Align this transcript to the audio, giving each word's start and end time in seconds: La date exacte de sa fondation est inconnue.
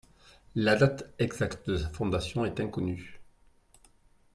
La 0.55 0.75
date 0.75 1.13
exacte 1.19 1.69
de 1.69 1.77
sa 1.77 1.87
fondation 1.91 2.43
est 2.43 2.59
inconnue. 2.59 3.21